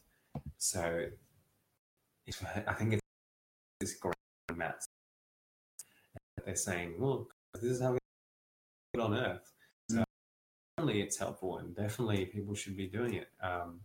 [0.59, 1.11] So
[2.27, 3.03] it's, I think it's
[3.81, 4.15] this ground
[4.57, 4.87] mats.
[6.45, 7.99] They're saying, well, this is how we
[8.95, 9.53] get on earth.
[9.91, 10.05] So
[10.77, 13.29] definitely it's helpful and definitely people should be doing it.
[13.43, 13.81] Um,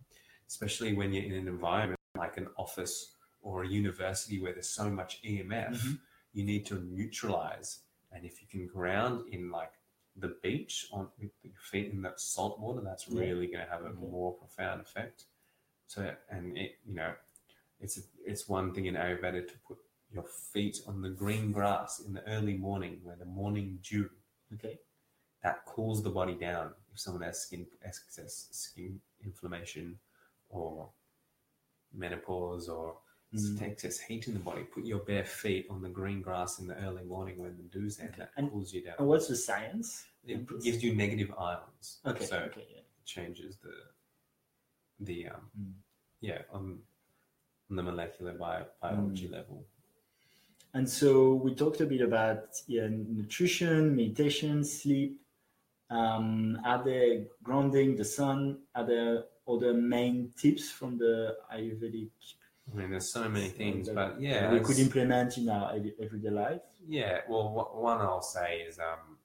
[0.48, 3.15] especially when you're in an environment like an office
[3.46, 6.00] or a university where there's so much EMF, Mhm.
[6.32, 7.84] you need to neutralize.
[8.10, 9.72] And if you can ground in like
[10.16, 13.20] the beach on with your feet in that salt water, that's Yeah.
[13.20, 13.98] really going to have a Okay.
[14.10, 15.26] more profound effect.
[15.86, 17.14] So, and it, you know,
[17.78, 19.78] it's it's one thing in Ayurveda to put
[20.10, 24.10] your feet on the green grass in the early morning, where the morning dew
[24.54, 24.80] Okay.
[25.42, 26.74] that cools the body down.
[26.92, 30.00] If someone has skin excess skin inflammation
[30.48, 30.92] or
[31.92, 32.98] menopause or
[33.36, 33.62] Mm.
[33.62, 36.76] excess heat in the body, put your bare feet on the green grass in the
[36.86, 38.08] early morning when the dew's there.
[38.08, 38.18] Okay.
[38.18, 38.94] That And- cools you down.
[38.98, 40.04] And what's the science?
[40.24, 42.00] It gives you negative ions.
[42.04, 42.24] Okay.
[42.26, 42.66] So okay.
[42.72, 42.78] Yeah.
[42.78, 43.74] it changes the
[45.00, 45.72] the um Mm.
[46.20, 46.82] yeah on
[47.70, 49.32] on the molecular bio, biology Mm.
[49.32, 49.66] level.
[50.74, 55.20] And so we talked a bit about yeah, nutrition, meditation, sleep.
[55.90, 58.62] Um, are there grounding, the sun?
[58.74, 62.10] Are there other main tips from the Ayurvedic
[62.72, 66.62] I mean, there's so many things, but yeah, we could implement in our everyday life?
[66.86, 69.18] Yeah, well, one I'll say is um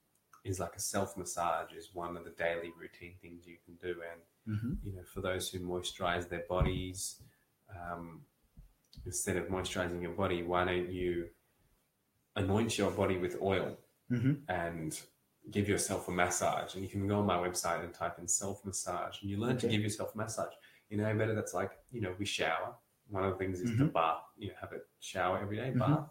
[0.43, 3.99] is like a self massage is one of the daily routine things you can do,
[4.11, 4.73] and Mm-hmm.
[4.83, 7.21] you know, for those who moisturize their bodies,
[7.69, 8.21] um,
[9.05, 11.27] instead of moisturizing your body, why don't you
[12.35, 13.77] anoint your body with oil
[14.11, 14.33] Mm-hmm.
[14.49, 14.99] and
[15.51, 16.73] give yourself a massage?
[16.73, 19.57] And you can go on my website and type in self massage, and you learn
[19.59, 20.53] to give yourself a massage.
[20.89, 22.73] You know, better that's like you know, we shower.
[23.11, 24.23] One of the things is to bath.
[24.37, 25.79] You know, have a shower every day, Mhm.
[25.79, 26.09] bath,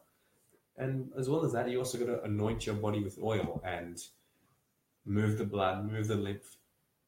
[0.76, 3.98] and as well as that, you also got to anoint your body with oil and
[5.04, 6.56] move the blood, move the lymph,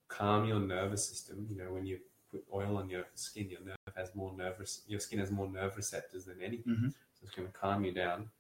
[0.09, 1.47] calm your nervous system.
[1.51, 2.01] You know, when you
[2.31, 4.83] put oil on your skin, your nerve has more nervous.
[4.87, 6.93] Your skin has more nerve receptors than anything, Mhm.
[6.93, 8.31] so it's going to calm you down.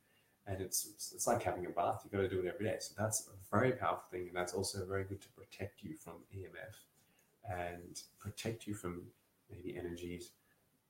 [0.47, 2.03] And it's it's, it's like having a bath.
[2.05, 2.79] You got to do it every day.
[2.81, 6.15] So that's a very powerful thing, and that's also very good to protect you from
[6.35, 6.75] EMF.
[7.45, 9.11] and protect you from
[9.51, 10.31] maybe energies,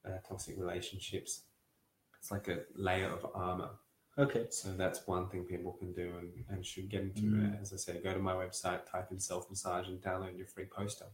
[0.06, 1.42] uh, toxic relationships.
[2.18, 3.70] It's like a layer of armor.
[4.18, 4.46] Okay.
[4.50, 7.22] So that's one thing people can do and, and should get into.
[7.22, 7.60] Mm.
[7.60, 10.66] As I said, go to my website, type in self massage, and download your free
[10.66, 11.06] poster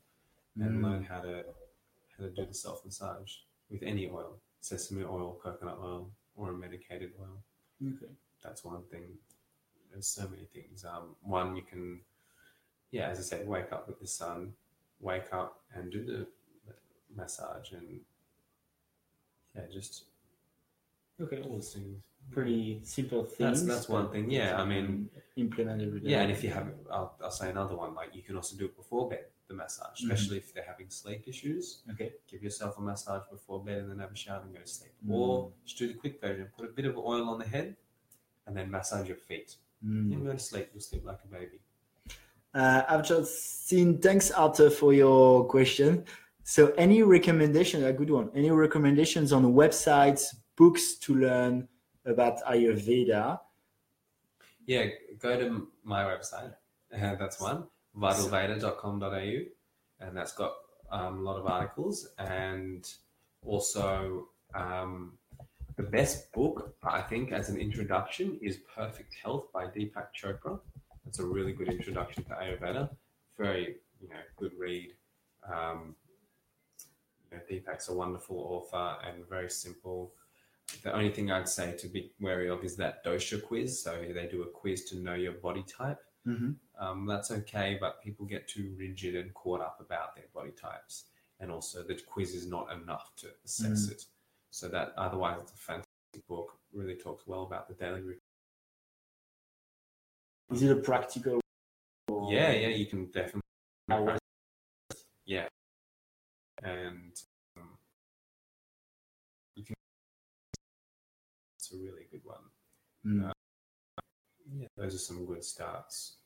[0.56, 0.82] and Mm.
[0.82, 1.44] learn how to
[2.16, 3.32] how to do the self massage
[3.70, 7.42] with any oil, sesame oil, coconut oil, or a medicated oil.
[7.94, 8.12] Okay.
[8.42, 9.04] That's one thing.
[9.92, 10.84] There's so many things.
[10.84, 12.00] Um, one you can,
[12.90, 14.52] yeah, as I said, wake up with the sun,
[15.00, 16.26] wake up and do the
[17.14, 18.00] massage, and
[19.58, 20.04] yeah, just
[21.20, 21.42] Okay.
[21.42, 22.00] all those things.
[22.30, 23.64] Pretty simple things.
[23.64, 24.30] that's one thing.
[24.30, 26.10] Yeah, I mean, implement every day.
[26.10, 27.94] yeah, and if you have, I'll, I'll say another one.
[27.94, 31.22] Like you can also do it before bed, the massage, especially if they're having sleep
[31.26, 31.78] issues.
[31.92, 32.12] Okay.
[32.30, 34.92] Give yourself a massage before bed and then have a shower and go to sleep.
[35.06, 35.12] Mm.
[35.14, 36.48] Or just do the quick version.
[36.56, 37.76] Put a bit of oil on the head
[38.46, 39.56] and then massage your feet.
[39.84, 40.12] Mm.
[40.12, 40.68] You go to sleep.
[40.74, 41.60] You'll sleep like a baby.
[42.54, 43.98] Uh, I've just seen.
[43.98, 46.04] Thanks, Arthur, for your question.
[46.48, 47.84] So, any recommendation?
[47.84, 48.30] A good one.
[48.34, 51.68] Any recommendations on websites, books to learn
[52.06, 53.38] about Ayurveda?
[54.64, 54.86] Yeah,
[55.18, 56.54] go to my website.
[56.90, 59.40] Uh, that's one, vitalveda.com.au.
[60.00, 60.54] And that's got
[60.90, 62.08] um, a lot of articles.
[62.16, 62.88] And
[63.44, 65.18] also, um,
[65.76, 70.58] the best book, I think, as an introduction is Perfect Health by Deepak Chopra.
[71.04, 72.88] That's a really good introduction to Ayurveda.
[73.36, 74.94] Very, you know, good read.
[75.46, 75.94] Um,
[77.32, 80.12] know, Deepak's a wonderful author and very simple.
[80.82, 83.82] The only thing I'd say to be wary of is that dosha quiz.
[83.82, 86.00] So they do a quiz to know your body type.
[86.26, 86.50] Mm-hmm.
[86.78, 91.04] Um, that's okay, but people get too rigid and caught up about their body types.
[91.40, 94.04] And also, the quiz is not enough to assess it.
[94.50, 96.58] So that otherwise, it's a fantastic book.
[96.72, 98.20] Really talks well about the daily routine.
[100.52, 101.40] Is it a practical?
[102.08, 103.42] or- Yeah, yeah, you can definitely.
[106.62, 107.12] How- Yeah, and
[107.56, 107.78] um,
[109.54, 109.74] you can.
[111.56, 112.44] It's a really good one.
[113.06, 113.32] Mm.
[114.52, 116.16] Yeah, those are some good starts.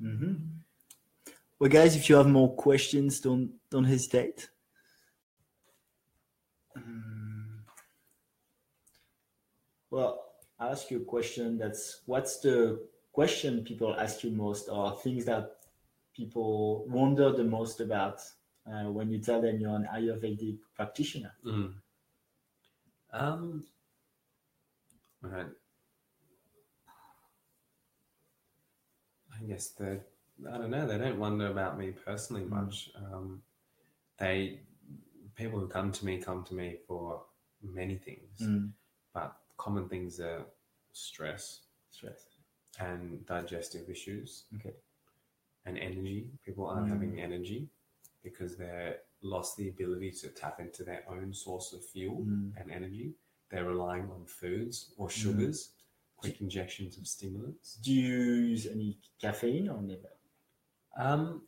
[0.00, 0.34] hmm
[1.58, 4.48] Well, guys, if you have more questions, don't don't hesitate.
[6.76, 7.64] Mm.
[9.90, 10.24] Well,
[10.58, 11.58] I'll ask you a question.
[11.58, 15.55] That's what's the question people ask you most, or things that
[16.16, 18.20] people wonder the most about
[18.66, 21.32] uh, when you tell them you're an Ayurvedic practitioner.
[21.44, 21.74] Mm.
[23.12, 23.64] Um,
[25.22, 25.46] right.
[29.40, 30.00] I guess they,
[30.50, 32.50] I don't know, they don't wonder about me personally Mm.
[32.50, 32.90] much.
[32.96, 33.42] Um,
[34.18, 34.60] they,
[35.34, 37.24] people who come to me come to me for
[37.62, 38.72] many things, Mm.
[39.12, 40.46] but common things are
[40.92, 42.26] stress Stress.
[42.80, 44.74] and digestive issues Okay.
[45.66, 46.30] And energy.
[46.44, 46.90] People aren't Mm.
[46.90, 47.68] having energy
[48.22, 52.52] because they're lost the ability to tap into their own source of fuel Mm.
[52.56, 53.14] and energy.
[53.50, 55.74] They're relying on foods or sugars,
[56.16, 57.76] quick injections of stimulants.
[57.76, 58.18] Do you
[58.52, 60.12] use any caffeine or never?
[60.96, 61.46] Um,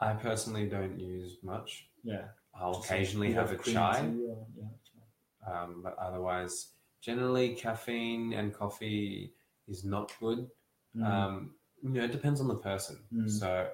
[0.00, 1.88] I personally don't use much.
[2.02, 2.28] Yeah.
[2.54, 5.52] I'll Just occasionally bit have a chai, or- yeah, chai.
[5.52, 9.34] um, but otherwise, generally, caffeine and coffee
[9.68, 10.50] is not good.
[10.96, 11.04] Mm.
[11.04, 12.98] Um, you know, it depends on the person.
[13.12, 13.30] Mm.
[13.30, 13.68] So,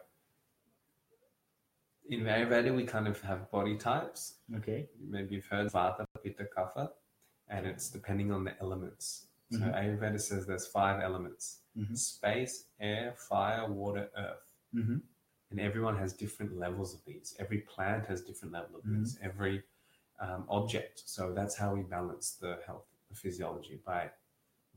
[2.08, 4.34] in Ayurveda, we kind of have body types.
[4.56, 4.88] okay.
[5.00, 6.90] maybe you've heard Vata, Pitta, Kapha,
[7.48, 9.26] and it's depending on the elements.
[9.50, 9.74] So Mhm.
[9.74, 11.96] Ayurveda says there's five elements: Mhm.
[11.96, 14.98] space, air, fire, water, earth, hmm
[15.50, 17.36] and everyone has different levels of these.
[17.38, 19.16] Every plant has different level of these.
[19.22, 19.62] Every
[20.18, 21.02] um, object.
[21.06, 24.10] So that's how we balance the health, the physiology by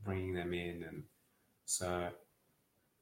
[0.04, 1.02] bringing them in, and
[1.64, 2.12] so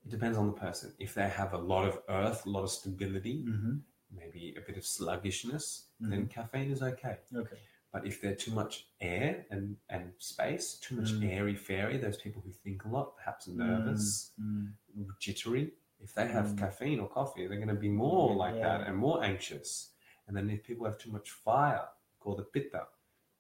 [0.09, 0.95] it depends on the person.
[0.99, 3.77] If they have a lot of earth, a lot of stability, hmm
[4.11, 6.11] maybe a bit of sluggishness, Mm-hmm.
[6.11, 7.19] then caffeine is okay.
[7.37, 7.59] Okay.
[7.93, 11.31] But if they're too much air and, and space, too much Mm.
[11.31, 14.73] airy fairy, those people who think a lot, perhaps nervous, Mm.
[15.21, 16.59] jittery, if they have Mm.
[16.59, 18.79] caffeine or coffee, they're going to be more like Yeah.
[18.79, 19.93] that and more anxious.
[20.27, 21.87] And then if people have too much fire,
[22.21, 22.87] called the pitta,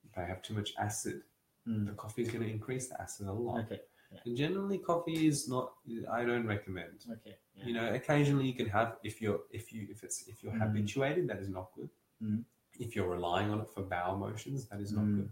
[0.04, 1.22] if they have too much acid,
[1.64, 1.96] the Mm.
[1.96, 3.60] coffee is going to increase the acid a lot.
[3.64, 3.80] Okay.
[4.24, 5.72] And generally, coffee is not.
[6.10, 7.04] I don't recommend.
[7.10, 7.36] Okay.
[7.54, 7.66] Yeah.
[7.66, 10.60] You know, occasionally you can have if you're if you if it's if you're Mm.
[10.60, 11.90] habituated, that is not good.
[12.22, 12.44] Mm.
[12.78, 15.16] If you're relying on it for bowel motions, that is not Mm.
[15.16, 15.30] good.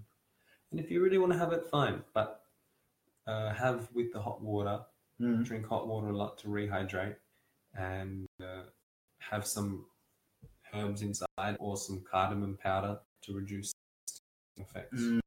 [0.70, 2.04] And if you really want to have it, fine.
[2.12, 2.42] But
[3.26, 4.84] uh, have with the hot water.
[5.20, 5.44] Mm.
[5.44, 7.16] Drink hot water a lot to rehydrate,
[7.74, 8.64] and uh,
[9.18, 9.86] have some
[10.74, 13.72] herbs inside or some cardamom powder to reduce
[14.56, 15.00] effects.
[15.00, 15.20] Mm.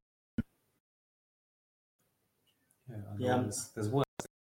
[2.90, 3.34] Yeah, Yeah.
[3.34, 4.04] otherwise there's worse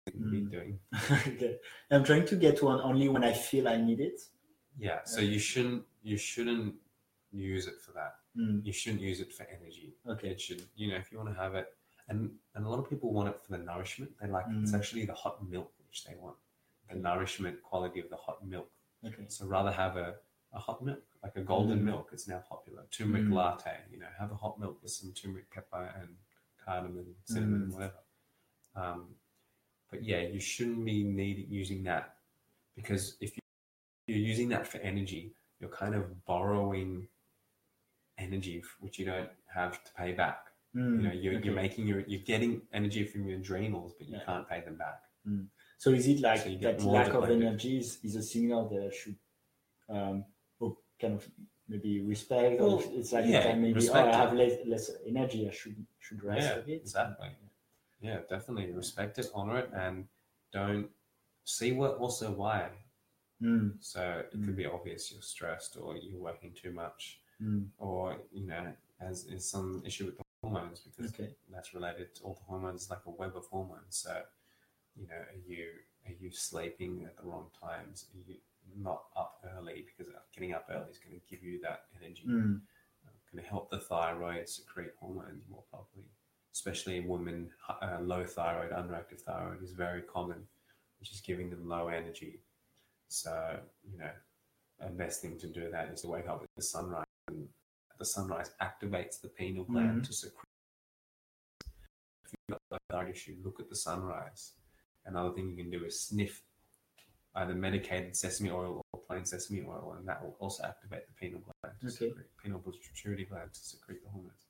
[0.05, 0.51] be Mm.
[0.51, 0.79] doing.
[1.11, 1.59] okay.
[1.91, 4.19] I'm trying to get one only when I feel I need it.
[4.77, 4.99] Yeah.
[5.05, 6.75] So you shouldn't you shouldn't
[7.31, 8.15] use it for that.
[8.37, 9.93] Mm, You shouldn't use it for energy.
[10.07, 10.29] Okay.
[10.29, 11.67] It should, you know, if you want to have it,
[12.09, 12.19] and
[12.55, 14.11] and a lot of people want it for the nourishment.
[14.19, 14.77] They like it's Mm.
[14.79, 16.37] actually the hot milk which they want,
[16.89, 18.69] the nourishment quality of the hot milk.
[19.05, 19.25] Okay.
[19.29, 20.15] So rather have a,
[20.53, 21.83] a hot milk, like a golden Mm.
[21.91, 22.09] milk.
[22.13, 22.83] It's now popular.
[22.91, 23.33] Turmeric Mm.
[23.33, 23.75] latte.
[23.91, 26.09] You know, have a hot milk with some turmeric pepper and
[26.65, 27.73] cardamom, cinnamon, Mm.
[27.73, 27.99] whatever.
[28.79, 28.99] Um,
[29.91, 32.15] but yeah, you shouldn't be needing using that
[32.75, 33.41] because if you-
[34.07, 35.23] you're using that for energy,
[35.59, 37.07] you're kind of borrowing
[38.17, 40.39] energy which you don't have to pay back.
[40.75, 41.45] Mm, You know, you're, okay.
[41.45, 44.25] you're making your you're getting energy from your adrenals, but you Yeah.
[44.25, 44.99] can't pay them back.
[45.77, 47.41] So is it like So that lack of depleted.
[47.43, 49.17] energy is, is a signal that I should
[49.95, 50.25] um
[50.61, 51.21] oh, kind of
[51.67, 55.51] maybe respect Well, or it's like yeah, maybe oh, I have less less energy I
[55.51, 56.81] should should rest Yeah, a bit.
[56.81, 57.29] exactly.
[57.29, 57.48] Yeah,
[58.01, 60.05] definitely respect it, honor it, and
[60.51, 60.89] don't
[61.45, 62.69] see what also why.
[63.41, 68.17] Mm, So it could be obvious you're stressed or you're working too much, mm, or
[68.31, 71.29] you know, as is some issue with the hormones because okay.
[71.51, 73.95] that's related to all the hormones, like a web of hormones.
[73.95, 74.21] So,
[74.95, 75.67] you know, are you
[76.05, 78.07] are you sleeping at the wrong times?
[78.13, 78.35] Are you
[78.77, 82.23] not up early because getting up early is going to give you that energy.
[82.27, 82.61] Mm,
[83.31, 86.07] Going to help the thyroid secrete hormones more properly,
[86.53, 87.49] especially in women.
[87.81, 90.47] Uh, low thyroid, underactive thyroid is very common,
[90.99, 92.41] which is giving them low energy.
[93.09, 93.59] So,
[93.91, 94.11] you know,
[94.79, 97.05] the best thing to do that is to wake up with the sunrise.
[97.27, 97.47] And
[97.97, 100.05] the sunrise activates the pineal gland Mhm.
[100.07, 100.43] to secrete.
[102.25, 104.53] If you've got low thyroid issue, look at the sunrise.
[105.05, 106.43] Another thing you can do is sniff
[107.35, 111.39] either medicated sesame oil or plain sesame oil, and that will also activate the pineal
[111.41, 112.09] gland, to Okay.
[112.09, 114.48] secrete, pineal pituitary gland to secrete the hormones.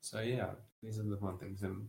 [0.00, 0.50] So yeah,
[0.82, 1.88] these are the one things, and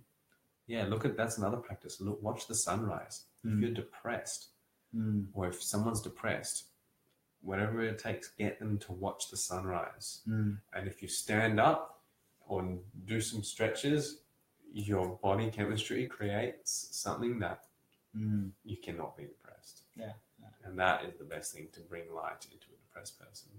[0.67, 1.99] yeah, look at that's another practice.
[2.01, 3.25] Look, watch the sunrise.
[3.43, 3.61] If Mm.
[3.61, 4.49] you're depressed,
[4.93, 6.65] mm, or if someone's depressed,
[7.41, 10.21] whatever it takes, get them to watch the sunrise.
[10.27, 12.03] mm, And if you stand up
[12.41, 14.21] or do some stretches,
[14.71, 17.63] your body chemistry creates something that
[18.15, 18.51] mm.
[18.65, 19.83] you cannot be depressed.
[19.95, 20.49] Yeah, yeah.
[20.65, 23.49] And that is the best thing to bring light into a depressed person.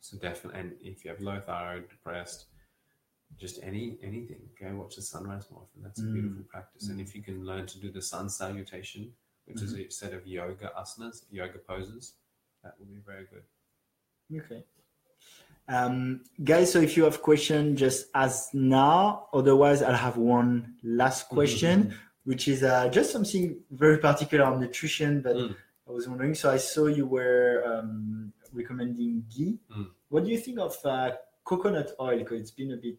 [0.00, 2.46] So definitely, and if you have low thyroid, depressed,
[3.38, 5.82] just any anything, go watch the sunrise more often.
[5.82, 6.12] That's a Mm.
[6.14, 6.88] beautiful practice.
[6.88, 7.02] And Mm.
[7.02, 9.12] if you can learn to do the sun salutation,
[9.46, 9.88] which is Mm-hmm.
[9.88, 12.14] a set of yoga asanas, yoga poses,
[12.62, 13.44] that will be very good.
[14.40, 14.64] Okay.
[15.68, 19.28] Um, guys, so if you have question, just ask now.
[19.32, 25.22] Otherwise, I'll have one last question, which is uh, just something very particular on nutrition.
[25.22, 25.56] But Mm.
[25.88, 26.34] I was wondering.
[26.34, 29.58] So I saw you were um, recommending ghee.
[29.70, 29.90] Mm.
[30.08, 31.12] What do you think of uh,
[31.44, 32.18] coconut oil?
[32.18, 32.98] Because it's been a bit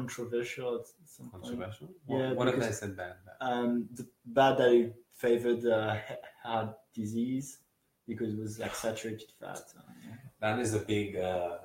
[0.00, 1.42] controversial at some point.
[1.44, 1.88] Controversial.
[2.08, 3.36] Yeah, what, have they because- said bad about?
[3.52, 5.96] Um, the bad that it favored uh,
[6.42, 7.58] heart disease
[8.06, 9.60] because it was like saturated fat.
[10.06, 10.14] Yeah.
[10.40, 11.16] That is a big.
[11.16, 11.58] Uh,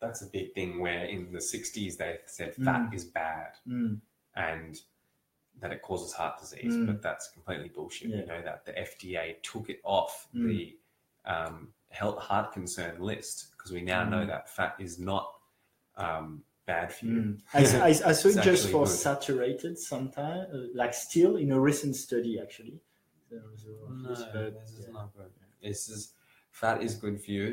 [0.00, 0.80] that's a big thing.
[0.80, 2.94] Where in the '60s they said fat Mm.
[2.94, 3.52] is bad.
[3.68, 4.00] Mm,
[4.34, 4.80] and
[5.60, 6.86] that it causes heart disease, Mm.
[6.86, 8.08] but that's completely bullshit.
[8.08, 8.20] Yeah.
[8.20, 10.46] You know that the FDA took it off Mm.
[10.48, 10.76] the
[11.26, 14.28] um, health heart concern list because we now know Mm.
[14.28, 15.34] that fat is not
[15.96, 17.20] um, bad for you.
[17.22, 17.40] Mm.
[17.54, 18.92] I, I, I saw it just for good.
[19.06, 22.76] saturated sometime, uh, like still in a recent study actually.
[23.30, 24.92] There was a- No, this, is yeah.
[24.98, 25.30] not good.
[25.62, 26.00] This is
[26.60, 27.48] fat is good for you,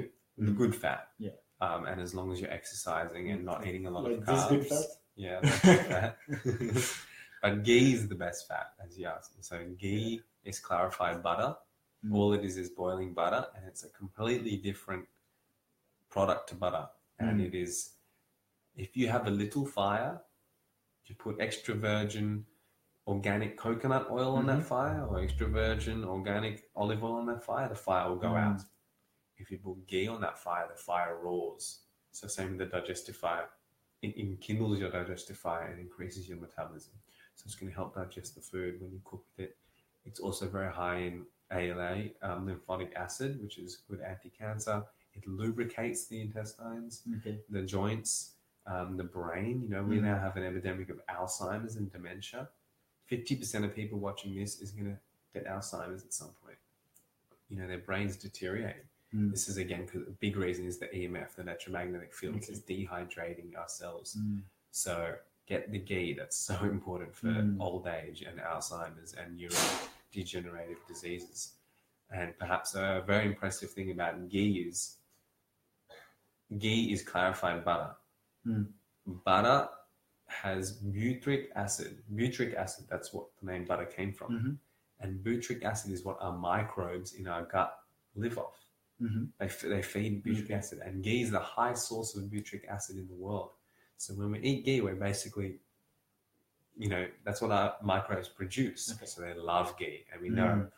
[0.47, 0.57] the Mm.
[0.61, 1.01] good fat.
[1.27, 1.37] Yeah.
[1.65, 4.39] Um, and as long as you're exercising and not eating a lot Like of this
[4.43, 4.49] carbs.
[4.53, 4.85] good fat.
[5.25, 6.11] Yeah, that's good fat.
[7.43, 9.33] but ghee is the best fat, as you asked.
[9.49, 11.51] So ghee is clarified butter.
[12.05, 12.13] Mm.
[12.15, 15.03] All it is is boiling butter, and it's a completely different
[16.15, 16.85] product to butter.
[17.19, 17.45] And Mm.
[17.47, 17.73] it is,
[18.77, 20.21] if you have a little fire,
[21.05, 22.45] you put extra virgin
[23.07, 24.65] organic coconut oil on that Mhm.
[24.65, 28.43] fire, or extra virgin organic olive oil on that fire, the fire will go Mm.
[28.43, 28.61] out.
[29.37, 31.85] If you put ghee on that fire, the fire roars.
[32.11, 33.49] So same with the digestive fire.
[34.01, 36.93] It enkindles your digestive fire and increases your metabolism.
[37.35, 39.57] So it's going to help digest the food when you cook with it.
[40.05, 44.85] It's also very high in ALA, um, lymphatic acid, which is good anti-cancer.
[45.13, 47.43] It lubricates the intestines, Okay.
[47.49, 48.36] the joints,
[48.67, 49.61] um, the brain.
[49.63, 50.03] You know, we Mm.
[50.03, 52.49] now have an epidemic of Alzheimer's and dementia.
[53.05, 54.97] Fifty percent of people watching this is going to
[55.33, 56.57] get Alzheimer's at some point.
[57.49, 58.83] You know, their brains deteriorate.
[59.15, 59.31] Mm.
[59.31, 62.53] This is again because a big reason is the EMF, the electromagnetic fields, Okay.
[62.53, 64.17] is dehydrating ourselves.
[64.17, 64.41] Mm.
[64.71, 65.15] So
[65.45, 66.11] get the ghee.
[66.13, 67.61] That's so important for Mm.
[67.61, 71.53] old age and Alzheimer's and neurodegenerative diseases.
[72.11, 74.97] And perhaps a very impressive thing about ghee is
[76.57, 77.95] ghee is clarified butter.
[78.47, 78.67] Mm.
[79.25, 79.69] Butter
[80.27, 82.03] has butyric acid.
[82.13, 84.31] Butyric acid, that's what the name butter came from.
[84.31, 84.57] Mhm.
[84.99, 87.77] And butyric acid is what our microbes in our gut
[88.15, 88.65] live off.
[89.01, 89.31] Mhm.
[89.39, 92.97] They, f- they feed butyric acid, and ghee is the high source of butyric acid
[92.97, 93.51] in the world.
[93.97, 95.59] So when we eat ghee, we're basically,
[96.75, 98.91] you know, that's what our microbes produce.
[98.93, 99.05] Okay.
[99.05, 100.71] So they love ghee, and we know Mm.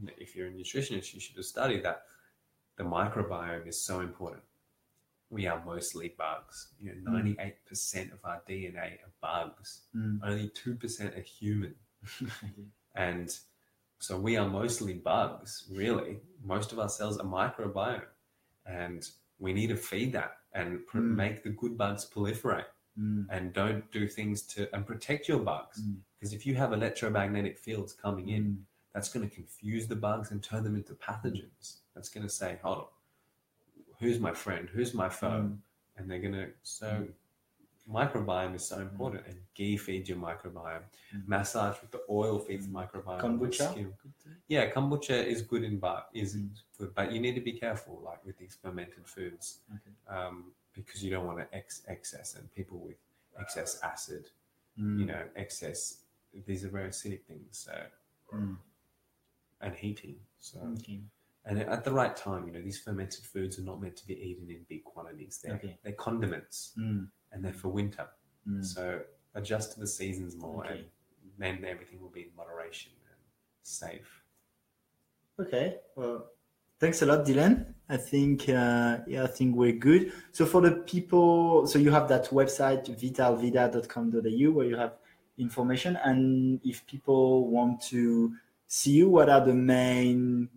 [0.00, 2.04] and if you're a nutritionist, you should have studied that
[2.76, 4.42] the microbiome is so important.
[5.30, 6.68] We are mostly bugs.
[6.80, 7.14] You know, Mm.
[7.14, 9.82] ninety-eight percent of our DNA are bugs.
[9.94, 10.20] Mm.
[10.22, 11.74] Only two percent are human.
[12.94, 13.30] And
[14.00, 16.18] so we are mostly bugs, really.
[16.42, 18.02] Most of our cells are microbiome.
[18.66, 19.08] And
[19.38, 21.14] we need to feed that and pr- Mm.
[21.14, 22.66] make the good bugs proliferate
[22.98, 23.26] Mm.
[23.30, 25.80] and don't do things to and protect your bugs.
[26.18, 28.62] Because if you have electromagnetic fields coming in, Mm.
[28.92, 31.80] that's going to confuse the bugs and turn them into pathogens.
[31.94, 32.86] That's going to say, hold on,
[33.98, 34.68] who's my friend?
[34.72, 35.28] Who's my foe?
[35.48, 35.58] Mm.
[35.96, 37.06] And they're going to, so
[37.90, 39.26] microbiome is so important.
[39.26, 40.82] And ghee feeds your microbiome.
[41.14, 41.26] Mm.
[41.26, 43.20] Massage with the oil feeds the microbiome.
[43.20, 43.92] Kombucha?
[44.48, 46.50] Yeah, kombucha is good in but is Mm.
[46.78, 49.90] good, but you need to be careful, like with these fermented foods, Okay.
[50.16, 52.96] um, because you don't want to ex- excess and people with
[53.40, 54.30] excess acid,
[54.78, 55.00] Mm.
[55.00, 56.02] you know, excess.
[56.46, 57.72] These are very acidic things, so
[58.32, 58.58] Mm.
[59.60, 60.20] and heating.
[60.38, 61.00] So Okay.
[61.48, 64.14] And at the right time, you know, these fermented foods are not meant to be
[64.14, 65.40] eaten in big quantities.
[65.42, 65.78] They're Okay.
[65.82, 67.08] they're condiments Mm.
[67.32, 68.06] and they're for winter.
[68.46, 68.64] Mm.
[68.64, 69.02] So
[69.34, 70.80] adjust to the seasons more, Okay.
[71.22, 73.20] and then everything will be in moderation and
[73.62, 74.22] safe.
[75.40, 75.78] Okay.
[75.96, 76.30] Well,
[76.80, 77.74] thanks a lot, Dylan.
[77.88, 80.12] I think uh, yeah, I think we're good.
[80.32, 84.94] So for the people, so you have that website vitalvida.com.au where you have
[85.38, 88.34] information, and if people want to
[88.66, 90.48] see you, what are the main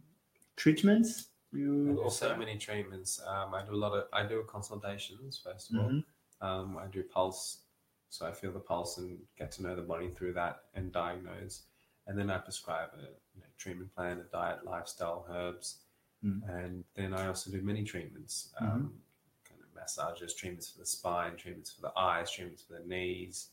[0.56, 3.22] treatments I you do so many treatments.
[3.28, 5.90] Um, I do a lot of I do consultations first of all.
[5.90, 6.04] Mhm.
[6.42, 7.64] Um, I do pulse,
[8.10, 11.64] so I feel the pulse and get to know the body through that and diagnose.
[12.08, 13.02] And then I prescribe a
[13.36, 15.84] you know, treatment plan, a diet, lifestyle, herbs,
[16.24, 16.42] Mm.
[16.50, 19.02] and then I also do many treatments, um,
[19.44, 23.50] kind of massages, treatments for the spine, treatments for the eyes, treatments for the knees,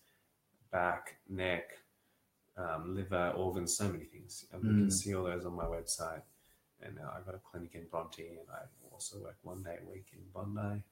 [0.71, 1.79] back, neck,
[2.59, 4.47] um, liver, organs, so many things.
[4.53, 4.79] And you Mm.
[4.83, 6.23] can see all those on my website.
[6.83, 8.63] And uh, I've got a clinic in Bronte, and I
[8.93, 10.83] also work one day a week in Bondi.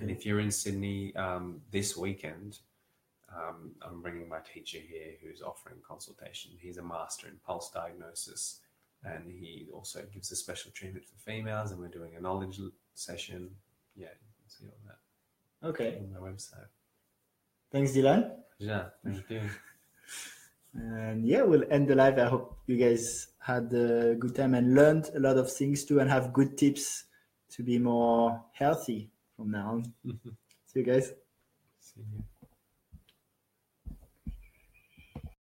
[0.00, 2.60] And if you're in Sydney um, this weekend,
[3.34, 6.52] um, I'm bringing my teacher here who's offering consultation.
[6.60, 8.60] He's a master in pulse diagnosis
[9.04, 11.72] and he also gives a special treatment for females.
[11.72, 12.60] And we're doing a knowledge
[12.94, 13.50] session.
[13.96, 15.98] Yeah, you can see all that Okay.
[15.98, 16.68] on my website.
[17.70, 18.30] Thanks, Dylan.
[18.58, 19.40] Yeah, thank you.
[20.74, 22.18] And yeah, we'll end the live.
[22.18, 26.00] I hope you guys had a good time and learned a lot of things too
[26.00, 27.04] and have good tips
[27.50, 29.82] to be more healthy from now on.
[30.06, 30.30] Mm-hmm.
[30.66, 31.12] See you guys.
[31.80, 32.24] see you.